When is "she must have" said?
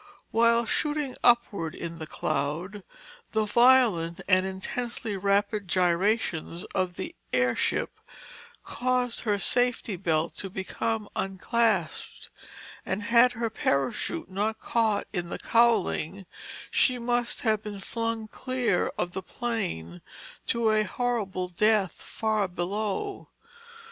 16.71-17.61